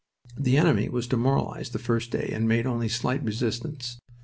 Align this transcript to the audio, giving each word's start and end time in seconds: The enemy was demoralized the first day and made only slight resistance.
The 0.35 0.57
enemy 0.57 0.89
was 0.89 1.05
demoralized 1.05 1.73
the 1.73 1.77
first 1.77 2.09
day 2.09 2.31
and 2.33 2.47
made 2.47 2.65
only 2.65 2.89
slight 2.89 3.21
resistance. 3.23 3.99